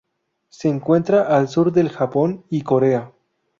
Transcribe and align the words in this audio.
Se 0.49 0.67
encuentra 0.67 1.27
al 1.37 1.47
sur 1.47 1.71
del 1.71 1.89
Japón 1.89 2.43
y 2.49 2.63
Corea. 2.63 3.11